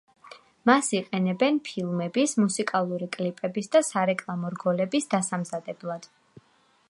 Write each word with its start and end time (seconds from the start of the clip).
მას 0.69 0.87
იყენებენ 0.99 1.59
ფილმების, 1.67 2.33
მუსიკალური 2.45 3.09
კლიპების 3.17 3.71
და 3.77 3.83
სარეკლამო 3.91 4.53
რგოლების 4.57 5.09
დასამზადებლად. 5.15 6.11